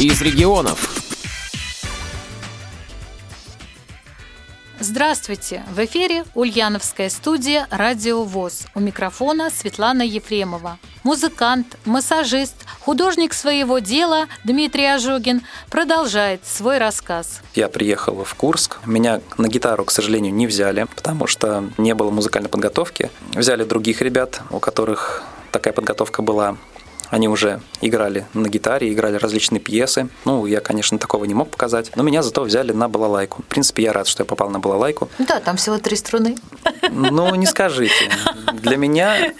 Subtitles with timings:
[0.00, 0.96] из регионов.
[4.78, 5.62] Здравствуйте!
[5.70, 8.64] В эфире Ульяновская студия «Радио ВОЗ».
[8.74, 10.78] У микрофона Светлана Ефремова.
[11.02, 17.42] Музыкант, массажист, художник своего дела Дмитрий Ожогин продолжает свой рассказ.
[17.54, 18.78] Я приехал в Курск.
[18.86, 23.10] Меня на гитару, к сожалению, не взяли, потому что не было музыкальной подготовки.
[23.34, 26.56] Взяли других ребят, у которых такая подготовка была.
[27.10, 30.08] Они уже играли на гитаре, играли различные пьесы.
[30.24, 33.42] Ну, я, конечно, такого не мог показать, но меня зато взяли на балалайку.
[33.42, 35.08] В принципе, я рад, что я попал на балалайку.
[35.18, 36.36] Да, там всего три струны.
[36.90, 38.10] Ну, не скажите.
[38.52, 39.32] Для меня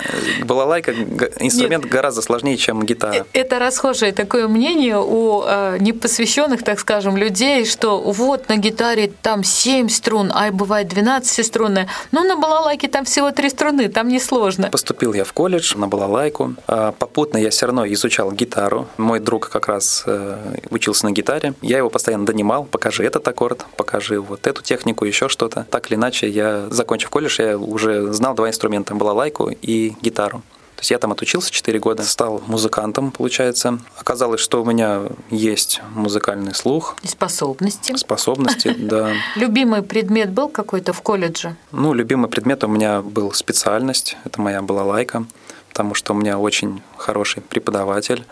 [0.45, 0.93] балалайка
[1.41, 3.15] инструмент Нет, гораздо сложнее, чем гитара.
[3.15, 9.13] Э, это расхожее такое мнение у э, непосвященных, так скажем, людей, что вот на гитаре
[9.23, 11.89] там 7 струн, а бывает 12 струнная.
[12.13, 14.71] Но на балалайке там всего три струны, там не сложно.
[14.71, 16.55] Поступил я в колледж на балалайку.
[16.67, 18.89] А попутно я все равно изучал гитару.
[18.97, 20.37] Мой друг как раз э,
[20.71, 21.55] учился на гитаре.
[21.63, 25.67] Я его постоянно донимал, покажи этот аккорд, покажи вот эту технику, еще что-то.
[25.71, 30.43] Так или иначе, я, закончив колледж, я уже знал два инструмента– балалайку и гитару.
[30.77, 33.80] То есть я там отучился 4 года, стал музыкантом, получается.
[33.99, 36.96] Оказалось, что у меня есть музыкальный слух.
[37.02, 37.95] И способности.
[37.96, 39.13] Способности, да.
[39.37, 41.55] Любимый предмет был какой-то в колледже?
[41.71, 44.16] Ну, любимый предмет у меня был специальность.
[44.24, 45.27] Это моя была лайка
[45.71, 48.24] потому что у меня очень хороший преподаватель.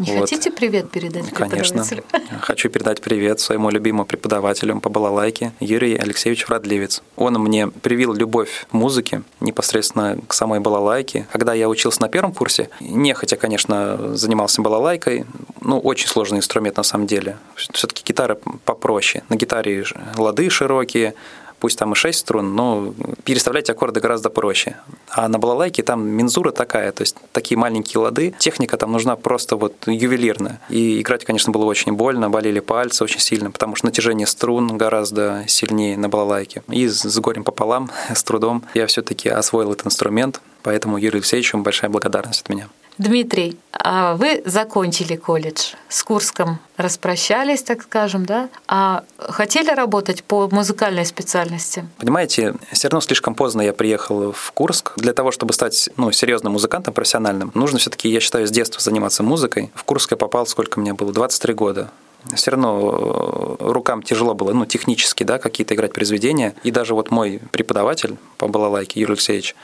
[0.00, 0.20] Не вот.
[0.30, 1.84] хотите привет передать Конечно.
[2.40, 7.02] Хочу передать привет своему любимому преподавателю по балалайке Юрию Алексеевичу Врадлевец.
[7.16, 11.26] Он мне привил любовь к музыке непосредственно к самой балалайке.
[11.30, 15.26] Когда я учился на первом курсе, нехотя, конечно, занимался балалайкой.
[15.60, 17.36] Ну, очень сложный инструмент на самом деле.
[17.54, 19.22] Все-таки гитара попроще.
[19.28, 19.84] На гитаре
[20.16, 21.12] лады широкие,
[21.60, 22.94] пусть там и 6 струн, но
[23.24, 24.76] переставлять аккорды гораздо проще.
[25.10, 29.56] А на балалайке там мензура такая, то есть такие маленькие лады, техника там нужна просто
[29.56, 30.60] вот ювелирная.
[30.68, 35.44] И играть, конечно, было очень больно, болели пальцы очень сильно, потому что натяжение струн гораздо
[35.46, 36.62] сильнее на балалайке.
[36.68, 41.90] И с горем пополам, с трудом я все-таки освоил этот инструмент, поэтому Юрию Алексеевичу большая
[41.90, 42.68] благодарность от меня.
[43.00, 48.50] Дмитрий, а вы закончили колледж с Курском, распрощались, так скажем, да?
[48.68, 51.88] А хотели работать по музыкальной специальности?
[51.96, 54.92] Понимаете, все равно слишком поздно я приехал в Курск.
[54.96, 59.22] Для того, чтобы стать ну, серьезным музыкантом, профессиональным, нужно все-таки, я считаю, с детства заниматься
[59.22, 59.70] музыкой.
[59.74, 61.10] В Курск я попал, сколько мне было?
[61.10, 61.90] 23 года
[62.34, 66.54] все равно э, рукам тяжело было, ну, технически, да, какие-то играть произведения.
[66.64, 69.56] И даже вот мой преподаватель по балалайке, Юрий Алексеевич,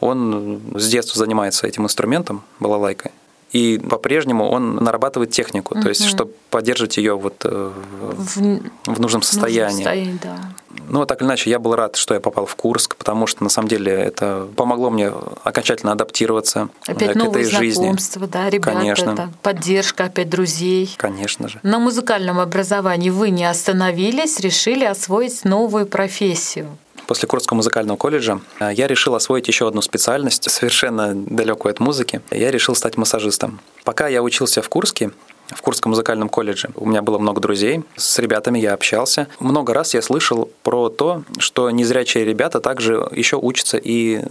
[0.00, 3.12] он с детства занимается этим инструментом, балалайкой.
[3.52, 5.82] И по-прежнему он нарабатывает технику, угу.
[5.82, 9.76] то есть, чтобы поддерживать ее вот э, в, в нужном состоянии.
[9.84, 10.36] состоянии да.
[10.88, 13.48] Ну, так или иначе, я был рад, что я попал в Курск, потому что на
[13.48, 15.12] самом деле это помогло мне
[15.44, 17.94] окончательно адаптироваться опять к новые этой жизни.
[18.26, 19.10] да, ребята, Конечно.
[19.12, 20.94] Это поддержка опять друзей.
[20.98, 21.60] Конечно же.
[21.62, 26.76] На музыкальном образовании вы не остановились, решили освоить новую профессию.
[27.06, 32.20] После Курского музыкального колледжа э, я решил освоить еще одну специальность, совершенно далекую от музыки.
[32.30, 33.60] Я решил стать массажистом.
[33.84, 35.12] Пока я учился в Курске,
[35.54, 36.70] в Курском музыкальном колледже.
[36.74, 39.28] У меня было много друзей, с ребятами я общался.
[39.40, 44.22] Много раз я слышал про то, что незрячие ребята также еще учатся и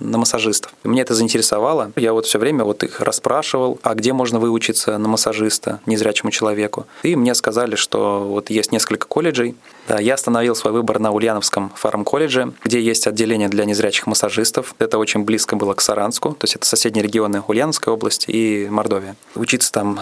[0.00, 0.74] на массажистов.
[0.84, 1.92] Мне это заинтересовало.
[1.96, 6.86] Я вот все время вот их расспрашивал, а где можно выучиться на массажиста незрячему человеку.
[7.02, 9.56] И мне сказали, что вот есть несколько колледжей.
[9.88, 14.74] Да, я остановил свой выбор на Ульяновском фармколледже, где есть отделение для незрячих массажистов.
[14.78, 19.16] Это очень близко было к Саранску, то есть это соседние регионы Ульяновской области и Мордовия.
[19.34, 20.00] Учиться там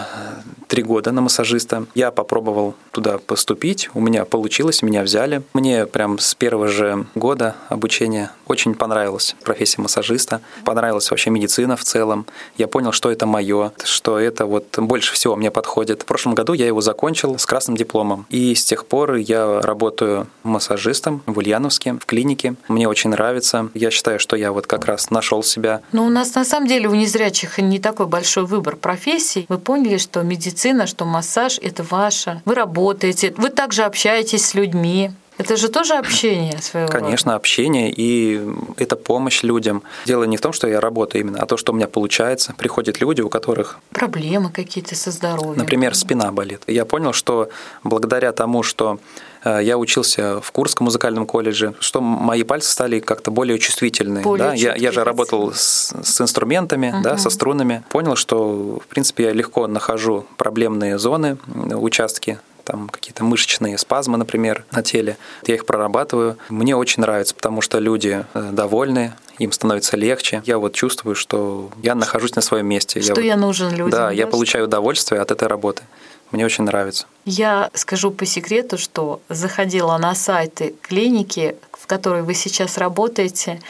[0.67, 1.85] три года на массажиста.
[1.95, 5.43] Я попробовал туда поступить, у меня получилось, меня взяли.
[5.53, 11.83] Мне прям с первого же года обучения очень понравилась профессия массажиста, понравилась вообще медицина в
[11.83, 12.25] целом.
[12.57, 16.03] Я понял, что это мое, что это вот больше всего мне подходит.
[16.03, 18.25] В прошлом году я его закончил с красным дипломом.
[18.29, 22.55] И с тех пор я работаю массажистом в Ульяновске, в клинике.
[22.67, 23.69] Мне очень нравится.
[23.73, 25.81] Я считаю, что я вот как раз нашел себя.
[25.91, 29.45] Но у нас на самом деле у незрячих не такой большой выбор профессий.
[29.49, 30.44] Вы поняли, что медицина,
[30.87, 32.41] что массаж– это ваше.
[32.45, 35.11] Вы работаете, вы также общаетесь с людьми.
[35.37, 37.37] Это же тоже общение своего Конечно, рода.
[37.37, 38.41] общение, и
[38.77, 39.83] это помощь людям.
[40.05, 42.53] Дело не в том, что я работаю именно, а то, что у меня получается.
[42.57, 43.79] Приходят люди, у которых...
[43.91, 45.57] Проблемы какие-то со здоровьем.
[45.57, 46.61] Например, спина болит.
[46.67, 47.49] Я понял, что
[47.83, 48.99] благодаря тому, что
[49.43, 54.23] э, я учился в Курском музыкальном колледже, что мои пальцы стали как-то более чувствительные.
[54.23, 54.53] Более да?
[54.53, 57.03] я, я же работал с, с инструментами, угу.
[57.03, 57.83] да, со струнами.
[57.89, 61.37] Понял, что, в принципе, я легко нахожу проблемные зоны,
[61.73, 65.17] участки там какие-то мышечные спазмы, например, на теле.
[65.45, 66.37] Я их прорабатываю.
[66.49, 70.41] Мне очень нравится, потому что люди э, довольны, им становится легче.
[70.45, 73.01] Я вот чувствую, что я нахожусь на своем месте.
[73.01, 73.91] Что я, я нужен людям.
[73.91, 75.83] Да, да, я получаю удовольствие от этой работы.
[76.31, 77.05] Мне очень нравится.
[77.25, 83.61] Я скажу по секрету, что заходила на сайты клиники, в которой вы сейчас работаете,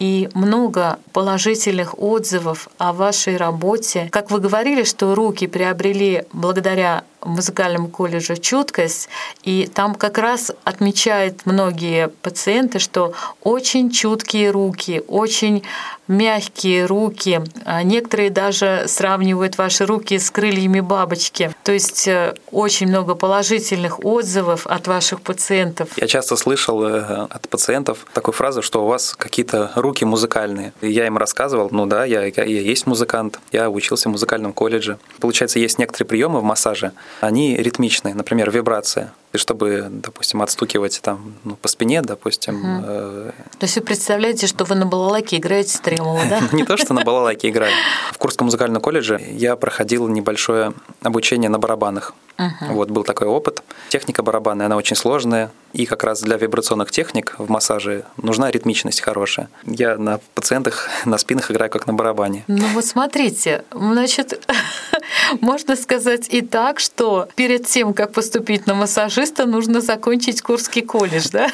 [0.00, 4.08] и много положительных отзывов о вашей работе.
[4.10, 9.08] Как вы говорили, что руки приобрели благодаря музыкальному колледжу чуткость,
[9.42, 15.62] и там как раз отмечают многие пациенты, что очень чуткие руки, очень
[16.06, 17.40] мягкие руки.
[17.64, 21.50] А некоторые даже сравнивают ваши руки с крыльями бабочки.
[21.64, 25.88] То есть э, очень много положительных отзывов от ваших пациентов.
[25.96, 30.72] Я часто слышал э, от пациентов такую фразу, что у вас какие-то руки музыкальные.
[30.80, 34.98] Я им рассказывал, ну да, я, я, я есть музыкант, я учился в музыкальном колледже.
[35.20, 39.12] Получается, есть некоторые приемы в массаже, они ритмичные, например, вибрация.
[39.34, 42.56] И чтобы, допустим, отстукивать там ну, по спине, допустим.
[42.56, 42.84] Угу.
[42.86, 43.30] Э...
[43.58, 46.40] То есть вы представляете, что вы на балалайке играете стремово, да?
[46.52, 47.72] Не то, что на балалайке играю.
[48.12, 50.72] В Курском музыкальном колледже я проходил небольшое
[51.02, 52.14] обучение на барабанах.
[52.60, 53.62] Вот был такой опыт.
[53.88, 55.50] Техника барабанная, она очень сложная.
[55.72, 59.48] И как раз для вибрационных техник в массаже нужна ритмичность хорошая.
[59.64, 62.44] Я на пациентах на спинах играю как на барабане.
[62.46, 64.44] Ну вот смотрите, значит,
[65.40, 68.74] можно сказать и так, что перед тем, как поступить на
[69.24, 71.50] массажиста, нужно закончить Курский колледж, да?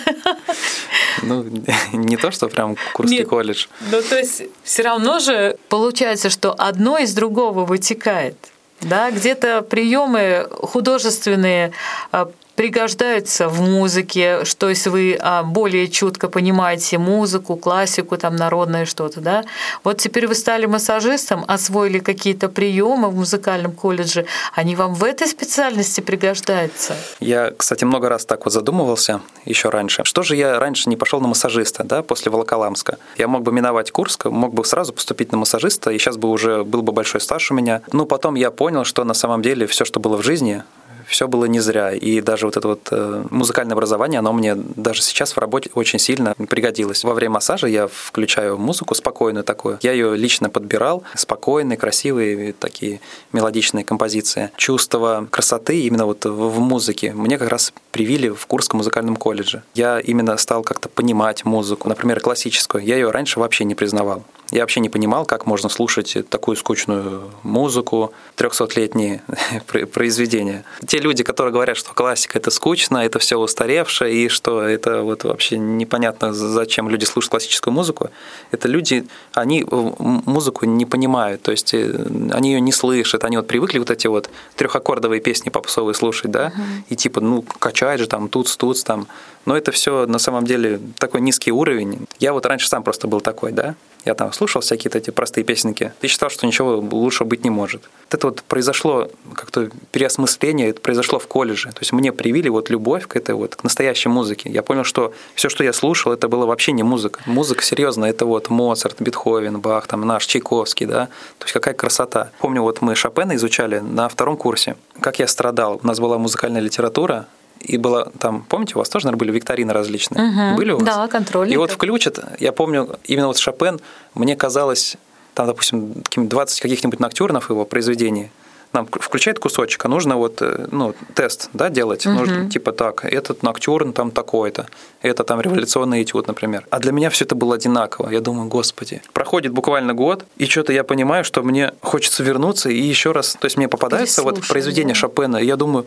[1.22, 1.44] Ну,
[1.93, 3.67] не то, что прям Курский Нет, колледж.
[3.90, 8.37] Ну, то есть все равно же получается, что одно из другого вытекает.
[8.81, 11.72] Да, где-то приемы художественные
[12.12, 18.85] а, пригождаются в музыке, что если вы а, более чутко понимаете музыку, классику, там народное
[18.85, 19.44] что-то, да.
[19.85, 25.26] Вот теперь вы стали массажистом, освоили какие-то приемы в музыкальном колледже, они вам в этой
[25.26, 26.94] специальности пригождаются?
[27.20, 30.05] Я, кстати, много раз так вот задумывался еще раньше.
[30.05, 32.99] Что же я раньше не пошел на массажиста, да, после Волоколамска?
[33.17, 36.64] Я мог бы миновать Курск, мог бы сразу поступить на массажиста, и сейчас бы уже
[36.64, 37.82] был бы большой стаж у меня.
[37.93, 40.62] Ну, потом я понял, что на самом деле все, что было в жизни,
[41.11, 41.93] все было не зря.
[41.93, 45.99] И даже вот это вот э, музыкальное образование, оно мне даже сейчас в работе очень
[45.99, 47.05] сильно пригодилось.
[47.05, 49.79] Во время массажа я включаю музыку спокойную такую.
[49.83, 51.03] Я ее лично подбирал.
[51.15, 53.01] Спокойные, красивые такие
[53.33, 54.51] мелодичные композиции.
[54.57, 59.63] Чувство красоты именно вот в музыке мне как раз привили в Курском музыкальном колледже.
[59.75, 62.85] Я именно стал как-то понимать музыку, например, классическую.
[62.85, 64.25] Я ее раньше вообще не признавал.
[64.50, 69.23] Я вообще не понимал, как можно слушать такую скучную музыку, 300-летние
[69.93, 70.64] произведения.
[70.87, 75.25] Те люди, которые говорят, что классика это скучно, это все устаревшее, и что это вот
[75.25, 78.11] вообще непонятно, зачем люди слушают классическую музыку,
[78.50, 81.94] это люди, они музыку не понимают, то есть э,
[82.32, 86.49] они ее не слышат, они вот привыкли вот эти вот трехаккордовые песни попсовые слушать, да,
[86.49, 86.82] uh-huh.
[86.88, 89.06] и типа, ну, качает же там, тут, тут, там,
[89.46, 92.06] но это все на самом деле такой низкий уровень.
[92.19, 93.75] Я вот раньше сам просто был такой, да,
[94.05, 95.93] я там слушал всякие эти простые песенки.
[96.00, 97.82] Ты считал, что ничего лучше быть не может.
[98.11, 101.70] Это вот произошло как-то переосмысление, это произошло в колледже.
[101.70, 104.50] То есть мне привили вот любовь к этой вот, к настоящей музыке.
[104.50, 107.20] Я понял, что все, что я слушал, это было вообще не музыка.
[107.26, 111.06] Музыка, серьезно, это вот Моцарт, Бетховен, Бах, там наш, Чайковский, да.
[111.38, 112.31] То есть какая красота.
[112.41, 114.76] Помню, вот мы Шопена изучали на втором курсе.
[115.00, 115.81] Как я страдал.
[115.82, 117.26] У нас была музыкальная литература,
[117.61, 120.29] и было там, помните, у вас тоже, наверное, были викторины различные?
[120.29, 120.57] Угу.
[120.57, 120.85] Были у вас?
[120.85, 121.53] Да, контроль.
[121.53, 123.81] И вот включат, я помню, именно вот Шопен,
[124.15, 124.97] мне казалось,
[125.35, 128.31] там, допустим, 20 каких-нибудь ноктюрнов его произведений,
[128.73, 132.06] нам включает кусочек, а нужно вот, э, ну, тест, да, делать.
[132.06, 132.15] Угу.
[132.15, 134.69] Нужно, типа так, этот ноктюрн там такой-то,
[135.03, 136.67] это там революционный этюд, например.
[136.70, 138.11] А для меня все это было одинаково.
[138.11, 139.03] Я думаю, господи.
[139.13, 143.46] Проходит буквально год, и что-то я понимаю, что мне хочется вернуться и еще раз, то
[143.46, 145.01] есть мне попадается вот произведение да.
[145.01, 145.87] Шопена, и я думаю,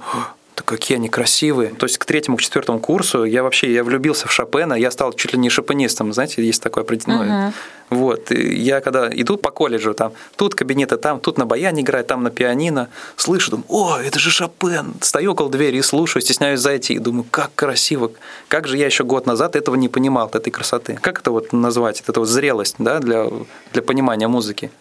[0.56, 1.70] да какие они красивые.
[1.70, 5.14] То есть к третьему, к четвертому курсу я вообще я влюбился в Шопена, я стал
[5.14, 7.50] чуть ли не шопенистом, знаете, есть такое определенное.
[7.50, 7.54] Uh-huh.
[7.90, 8.32] Вот.
[8.32, 12.24] И я когда иду по колледжу, там, тут кабинеты, там, тут на баяне играет, там
[12.24, 14.94] на пианино, слышу, думаю, о, это же Шопен.
[15.02, 18.12] Стою около двери и слушаю, стесняюсь зайти, думаю, как красиво.
[18.48, 20.98] Как же я еще год назад этого не понимал, этой красоты.
[21.02, 22.04] Как это вот назвать?
[22.08, 23.30] Это вот зрелость, да, для,
[23.74, 24.72] для понимания музыки.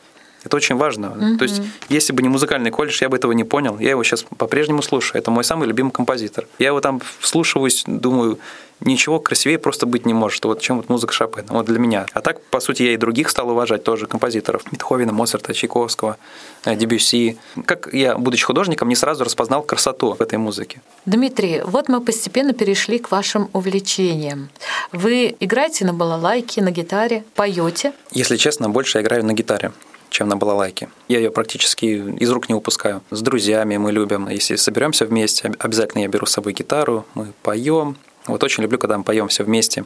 [0.45, 1.11] Это очень важно.
[1.11, 1.39] Угу.
[1.39, 3.79] То есть, если бы не музыкальный колледж, я бы этого не понял.
[3.79, 5.21] Я его сейчас по-прежнему слушаю.
[5.21, 6.47] Это мой самый любимый композитор.
[6.59, 8.39] Я его там вслушиваюсь, думаю,
[8.85, 12.07] ничего красивее просто быть не может, вот чем вот музыка Шопена, вот для меня.
[12.13, 14.63] А так, по сути, я и других стал уважать тоже композиторов.
[14.71, 16.17] Бетховена, Моцарта, Чайковского,
[16.65, 17.39] э, Дебюсси.
[17.65, 20.81] Как я, будучи художником, не сразу распознал красоту в этой музыке.
[21.07, 24.51] Дмитрий, вот мы постепенно перешли к вашим увлечениям.
[24.93, 27.93] Вы играете на балалайке, на гитаре, поете?
[28.11, 29.73] Если честно, больше я играю на гитаре
[30.13, 30.89] чем на балалайке.
[31.09, 33.03] Я ее практически из рук не выпускаю.
[33.11, 34.29] С друзьями мы любим.
[34.29, 37.97] Если соберемся вместе, обязательно я беру с собой гитару, мы поем.
[38.27, 39.85] Вот очень люблю, когда мы поем все вместе.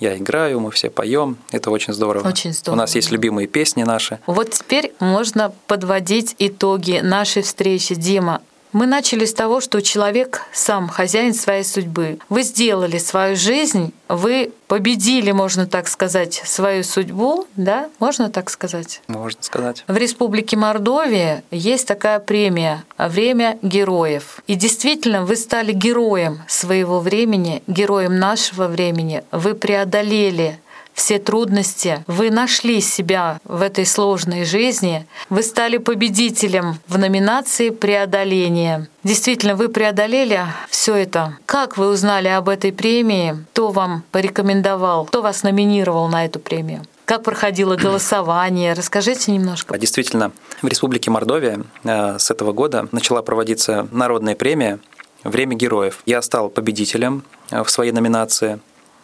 [0.00, 1.38] Я играю, мы все поем.
[1.50, 2.28] Это очень здорово.
[2.28, 2.78] Очень здорово.
[2.78, 4.18] У нас есть любимые песни наши.
[4.26, 7.94] Вот теперь можно подводить итоги нашей встречи.
[7.94, 12.18] Дима, Мы начали с того, что человек сам хозяин своей судьбы.
[12.28, 17.88] Вы сделали свою жизнь, вы победили, можно так сказать, свою судьбу, да?
[17.98, 19.02] Можно так сказать?
[19.08, 19.84] Можно сказать.
[19.88, 24.40] В Республике Мордовия есть такая премия «Время героев».
[24.46, 29.24] И действительно, вы стали героем своего времени, героем нашего времени.
[29.32, 30.60] Вы преодолели
[31.00, 38.86] все трудности, вы нашли себя в этой сложной жизни, вы стали победителем в номинации преодоления.
[39.02, 41.38] Действительно, вы преодолели все это.
[41.46, 43.34] Как вы узнали об этой премии?
[43.52, 45.06] Кто вам порекомендовал?
[45.06, 46.82] Кто вас номинировал на эту премию?
[47.06, 48.74] Как проходило голосование?
[48.74, 49.78] Расскажите немножко.
[49.78, 54.80] Действительно, в Республике Мордовия э, с этого года начала проводиться народная премия
[55.24, 56.02] «Время героев».
[56.04, 58.60] Я стал победителем э, в своей номинации.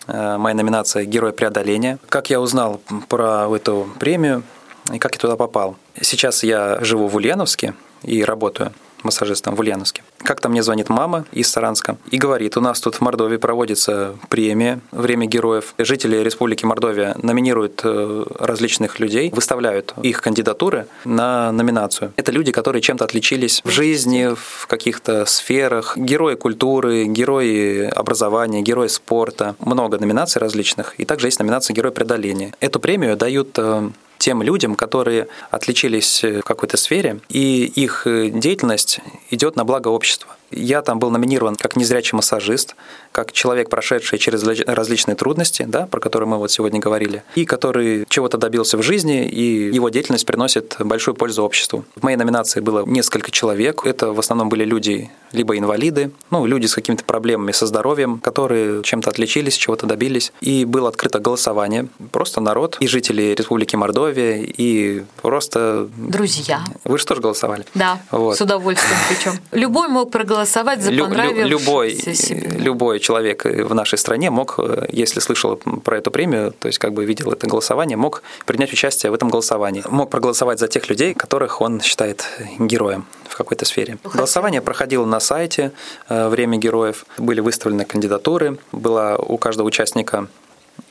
[0.07, 1.99] Э, моя номинация «Герой преодоления».
[2.09, 4.43] Как я узнал про эту премию
[4.93, 5.77] и как я туда попал?
[6.01, 8.73] Сейчас я живу в Ульяновске и работаю
[9.03, 10.03] массажистом в Ульяновске.
[10.19, 14.81] Как-то мне звонит мама из Саранска и говорит, у нас тут в Мордовии проводится премия
[14.91, 15.75] «Время героев».
[15.79, 22.13] Жители Республики Мордовия номинируют э, различных людей, выставляют их кандидатуры на номинацию.
[22.17, 25.97] Это люди, которые чем-то отличились в жизни, в каких-то сферах.
[25.97, 29.55] Герои культуры, герои образования, герои спорта.
[29.61, 30.99] Много номинаций различных.
[30.99, 32.55] И также есть номинация «Герой преодоления».
[32.61, 39.57] Эту премию дают э, тем людям, которые отличились в какой-то сфере, и их деятельность идет
[39.57, 40.37] на благо общества.
[40.51, 42.77] Я там был номинирован как незрячий массажист,
[43.13, 48.05] как человек, прошедший через различные трудности, да, про которые мы вот сегодня говорили, и который
[48.09, 51.85] чего-то добился в жизни, и его деятельность приносит большую пользу обществу.
[51.97, 53.85] В моей номинации было несколько человек.
[53.85, 58.83] Это в основном были люди, либо инвалиды, ну, люди с какими-то проблемами со здоровьем, которые
[58.83, 60.33] чем-то отличились, чего-то добились.
[60.41, 61.89] И было открыто голосование.
[62.13, 65.89] Просто народ и жители Республики Мордовия, и просто...
[65.97, 66.65] Друзья.
[66.85, 67.65] Вы же тоже голосовали?
[67.75, 68.37] Да, вот.
[68.37, 69.41] с удовольствием причем.
[69.53, 72.59] Любой мог проголосовать проголосовать за понравившийся любой, себе.
[72.59, 77.05] любой человек в нашей стране мог, если слышал про эту премию, то есть как бы
[77.05, 79.83] видел это голосование, мог принять участие в этом голосовании.
[79.89, 82.27] Мог проголосовать за тех людей, которых он считает
[82.59, 83.99] героем в какой-то сфере.
[84.03, 84.19] Хотел.
[84.19, 85.73] Голосование проходило на сайте
[86.09, 87.05] э, «Время героев».
[87.19, 88.59] Были выставлены кандидатуры.
[88.73, 90.29] Была у каждого участника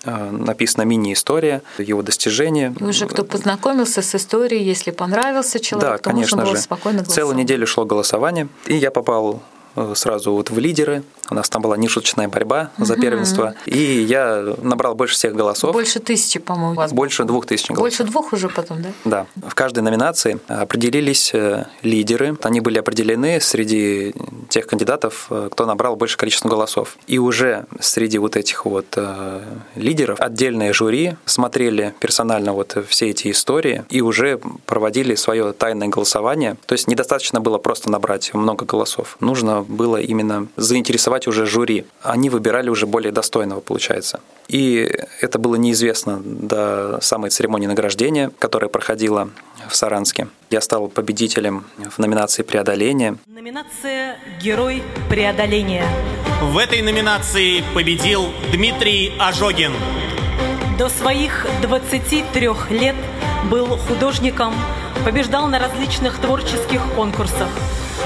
[0.05, 2.74] написана мини-история, его достижения.
[2.79, 6.62] И уже кто познакомился с историей, если понравился человек, да, то конечно можно было же.
[6.63, 7.15] спокойно голосовать.
[7.15, 9.41] Целую неделю шло голосование, и я попал
[9.75, 11.03] э, сразу вот в лидеры.
[11.29, 13.01] У нас там была нешуточная борьба за угу.
[13.01, 13.55] первенство.
[13.65, 15.74] И я набрал больше всех голосов.
[15.74, 16.88] Больше тысячи, по-моему.
[16.91, 17.84] Больше двух тысяч голосов.
[17.84, 18.89] Больше двух уже потом, да?
[19.05, 19.25] Да.
[19.48, 22.38] В каждой номинации определились э, лидеры.
[22.44, 24.13] Они были определены среди
[24.50, 26.98] тех кандидатов, э, кто набрал большее количество голосов.
[27.08, 29.41] И уже среди вот этих вот э,
[29.75, 36.58] лидеров отдельные жюри смотрели персонально вот все эти истории и уже проводили свое тайное голосование.
[36.65, 39.17] То есть недостаточно было просто набрать много голосов.
[39.20, 41.86] Нужно было именно заинтересовать голосовать уже жюри.
[42.03, 44.19] Они выбирали уже более достойного, получается.
[44.48, 44.89] И
[45.22, 49.29] это было неизвестно до самой церемонии награждения, которая проходила
[49.69, 50.27] в Саранске.
[50.51, 53.17] Я стал победителем в номинации «Преодоление».
[53.27, 55.86] Номинация «Герой преодоления».
[56.41, 59.72] В этой номинации победил Дмитрий Ожогин.
[60.77, 62.95] До своих 23 лет
[63.50, 64.53] был художником,
[65.05, 67.48] побеждал на различных творческих конкурсах,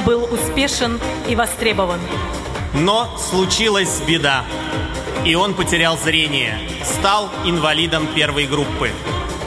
[0.06, 2.00] был успешен и востребован.
[2.74, 4.46] Но случилась беда,
[5.26, 8.92] и он потерял зрение, стал инвалидом первой группы.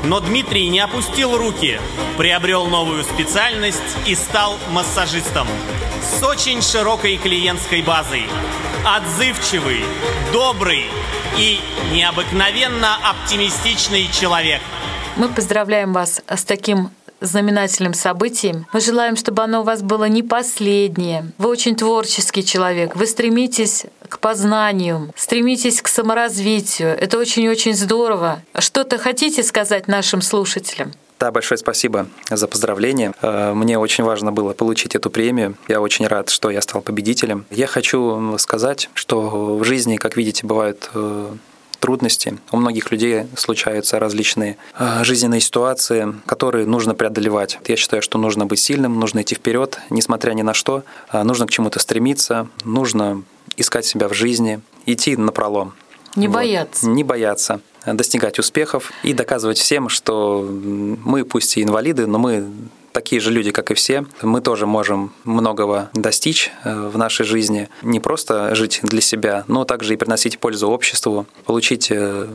[0.04, 1.80] Но Дмитрий не опустил руки,
[2.18, 5.46] приобрел новую специальность и стал массажистом
[6.02, 8.24] с очень широкой клиентской базой.
[8.84, 9.84] Отзывчивый,
[10.32, 10.86] добрый
[11.38, 11.60] и
[11.92, 14.60] необыкновенно оптимистичный человек.
[15.16, 16.90] Мы поздравляем вас с таким
[17.22, 18.66] знаменательным событием.
[18.72, 21.32] Мы желаем, чтобы оно у вас было не последнее.
[21.38, 22.96] Вы очень творческий человек.
[22.96, 26.90] Вы стремитесь к познанию, стремитесь к саморазвитию.
[26.90, 28.42] Это очень-очень здорово.
[28.58, 30.92] Что-то хотите сказать нашим слушателям?
[31.22, 33.12] Да, большое спасибо за поздравление.
[33.22, 35.54] Э, мне очень важно было получить эту премию.
[35.68, 37.46] Я очень рад, что я стал победителем.
[37.48, 41.30] Я хочу сказать, что в жизни, как видите, бывают э,
[41.82, 42.38] трудности.
[42.52, 47.58] У многих людей случаются различные а, жизненные ситуации, которые нужно преодолевать.
[47.66, 50.84] Я считаю, что нужно быть сильным, нужно идти вперед, несмотря ни на что.
[51.08, 53.24] А, нужно к чему-то стремиться, нужно
[53.56, 55.74] искать себя в жизни, идти на пролом.
[56.14, 56.34] Не вот.
[56.34, 56.88] бояться.
[56.88, 62.48] Не бояться достигать успехов и доказывать всем, что мы пусть и инвалиды, но мы
[62.92, 64.04] такие же люди, как и все.
[64.22, 67.68] Мы тоже можем многого достичь э, в нашей жизни.
[67.82, 72.28] Не просто жить для себя, но также и приносить пользу обществу, получить э,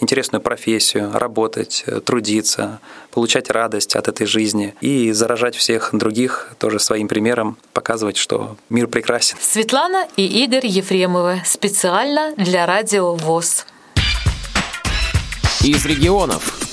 [0.00, 2.80] интересную профессию, работать, трудиться,
[3.10, 8.86] получать радость от этой жизни и заражать всех других тоже своим примером, показывать, что мир
[8.86, 9.36] прекрасен.
[9.40, 13.66] Светлана и Игорь Ефремовы специально для Радио ВОЗ.
[15.62, 16.63] Из регионов.